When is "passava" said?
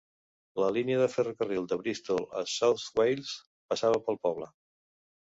3.75-4.01